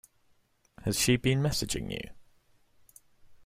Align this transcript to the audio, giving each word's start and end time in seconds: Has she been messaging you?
Has 0.83 0.99
she 0.99 1.15
been 1.17 1.41
messaging 1.43 1.91
you? 1.91 2.09